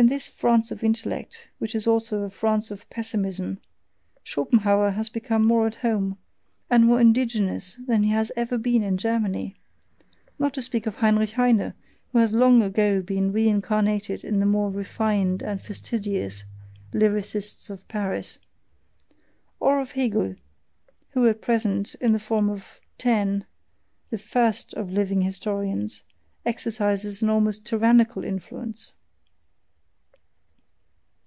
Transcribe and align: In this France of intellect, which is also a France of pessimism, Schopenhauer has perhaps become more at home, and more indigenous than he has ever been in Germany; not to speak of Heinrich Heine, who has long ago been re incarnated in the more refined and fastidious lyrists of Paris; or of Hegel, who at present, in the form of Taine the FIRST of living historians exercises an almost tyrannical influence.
In 0.00 0.06
this 0.06 0.28
France 0.30 0.70
of 0.70 0.84
intellect, 0.84 1.48
which 1.58 1.74
is 1.74 1.84
also 1.84 2.22
a 2.22 2.30
France 2.30 2.70
of 2.70 2.88
pessimism, 2.88 3.58
Schopenhauer 4.22 4.92
has 4.92 5.08
perhaps 5.08 5.24
become 5.24 5.44
more 5.44 5.66
at 5.66 5.74
home, 5.74 6.18
and 6.70 6.86
more 6.86 7.00
indigenous 7.00 7.76
than 7.84 8.04
he 8.04 8.10
has 8.12 8.30
ever 8.36 8.58
been 8.58 8.84
in 8.84 8.96
Germany; 8.96 9.56
not 10.38 10.54
to 10.54 10.62
speak 10.62 10.86
of 10.86 10.98
Heinrich 10.98 11.32
Heine, 11.32 11.72
who 12.12 12.18
has 12.18 12.32
long 12.32 12.62
ago 12.62 13.02
been 13.02 13.32
re 13.32 13.48
incarnated 13.48 14.22
in 14.22 14.38
the 14.38 14.46
more 14.46 14.70
refined 14.70 15.42
and 15.42 15.60
fastidious 15.60 16.44
lyrists 16.92 17.68
of 17.68 17.88
Paris; 17.88 18.38
or 19.58 19.80
of 19.80 19.90
Hegel, 19.90 20.36
who 21.10 21.26
at 21.26 21.42
present, 21.42 21.96
in 21.96 22.12
the 22.12 22.20
form 22.20 22.48
of 22.48 22.78
Taine 22.98 23.46
the 24.10 24.18
FIRST 24.18 24.74
of 24.74 24.92
living 24.92 25.22
historians 25.22 26.04
exercises 26.46 27.20
an 27.20 27.30
almost 27.30 27.66
tyrannical 27.66 28.22
influence. 28.22 28.92